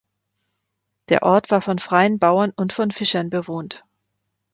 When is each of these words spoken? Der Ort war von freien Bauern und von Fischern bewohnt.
Der 1.09 1.21
Ort 1.21 1.51
war 1.51 1.61
von 1.61 1.77
freien 1.77 2.17
Bauern 2.17 2.51
und 2.55 2.73
von 2.73 2.89
Fischern 2.89 3.29
bewohnt. 3.29 3.83